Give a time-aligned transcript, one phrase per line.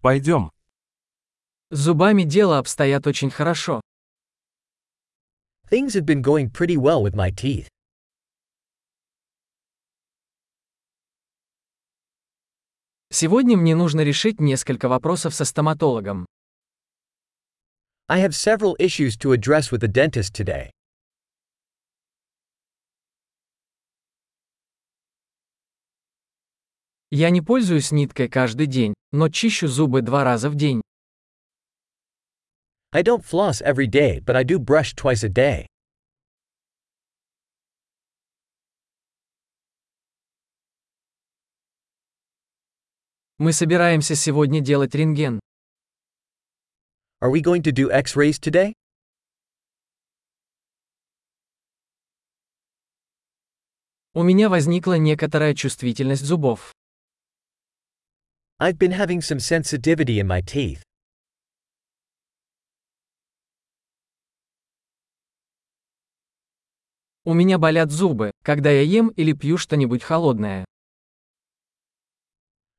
[0.00, 0.50] Пойдем.
[1.70, 3.80] С зубами дело обстоят очень хорошо.
[5.70, 7.68] Things have been going pretty well with my teeth.
[13.12, 16.26] Сегодня мне нужно решить несколько вопросов со стоматологом.
[18.08, 20.70] I have several issues to address with the dentist today.
[27.12, 30.80] Я не пользуюсь ниткой каждый день, но чищу зубы два раза в день.
[32.92, 35.66] I don't floss every day, but I do brush twice a day.
[43.38, 45.40] Мы собираемся сегодня делать рентген.
[47.20, 48.72] Are we going to do x rays today?
[54.14, 56.72] У меня возникла некоторая чувствительность зубов.
[58.62, 60.82] I've been having some sensitivity in my teeth.
[67.24, 70.66] У меня болят зубы, когда я ем или пью что-нибудь холодное.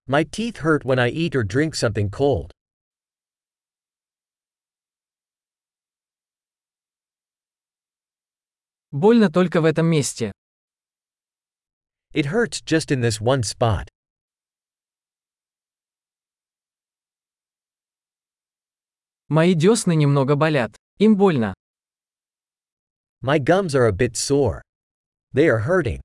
[0.08, 2.52] My teeth hurt when I eat or drink something cold.
[8.92, 10.32] Больно только в этом месте.
[12.14, 13.88] It hurts just in this one spot.
[19.32, 20.76] Мои десны немного болят.
[20.98, 21.54] Им больно.
[23.22, 24.62] My gums are a bit sore.
[25.34, 26.02] They are hurting.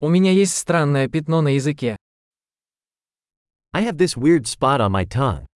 [0.00, 1.96] У меня есть странное пятно на языке.
[3.72, 5.46] I have this weird spot on my tongue.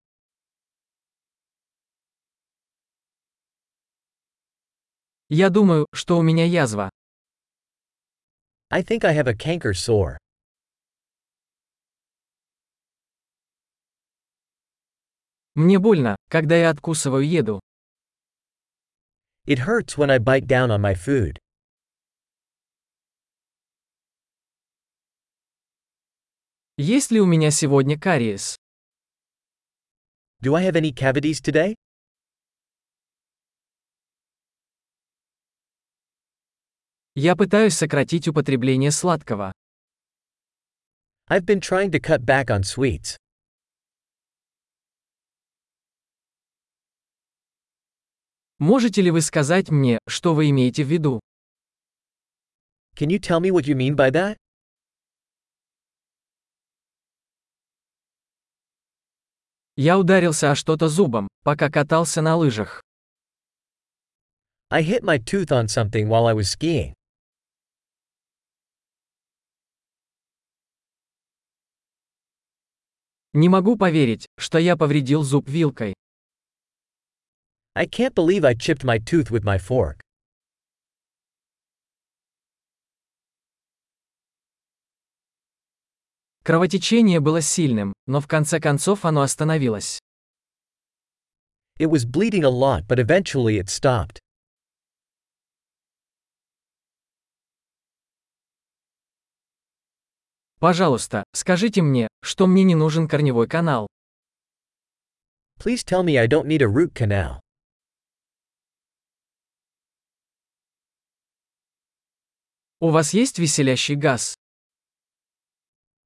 [5.28, 6.88] Я думаю, что у меня язва.
[8.70, 10.16] I think I have a canker sore.
[15.58, 17.58] Мне больно, когда я откусываю еду.
[19.44, 21.36] It hurts when I bite down on my food.
[26.76, 28.56] Есть ли у меня сегодня кариес?
[30.40, 31.74] Do I have any cavities today?
[37.16, 39.52] Я пытаюсь сократить употребление сладкого.
[41.28, 43.18] I've been trying to cut back on sweets.
[48.58, 51.20] Можете ли вы сказать мне, что вы имеете в виду?
[52.96, 54.36] Can you tell me what you mean by that?
[59.76, 62.82] Я ударился о что-то зубом, пока катался на лыжах.
[64.70, 66.94] I hit my tooth on something while I was skiing.
[73.34, 75.94] Не могу поверить, что я повредил зуб вилкой.
[77.75, 79.99] I can't believe I chipped my tooth with my fork.
[86.43, 89.99] Кровотечение было сильным, но в конце концов оно остановилось.
[91.79, 94.19] It was bleeding a lot, but eventually it stopped.
[100.59, 103.87] Пожалуйста, скажите мне, что мне не нужен корневой канал.
[105.59, 107.39] Please tell me I don't need a root canal.
[112.80, 114.36] У вас есть веселящий газ?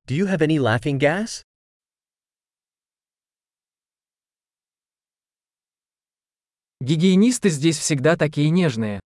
[0.06, 1.43] Do you have any laughing gas?
[6.81, 9.00] Гигиенисты здесь всегда такие нежные.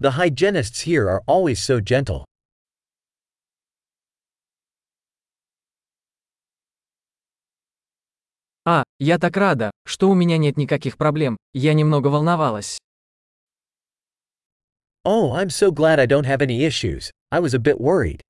[0.00, 2.24] The hygienists here are always so gentle.
[8.64, 11.36] А, я так рада, что у меня нет никаких проблем.
[11.54, 12.80] Я немного волновалась.
[15.05, 17.11] Oh, I'm so glad I don't have any issues.
[17.31, 18.21] I was a bit worried.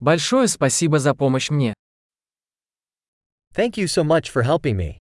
[0.00, 1.74] Большое спасибо за помощь мне.
[3.54, 4.98] Thank you so much for helping me.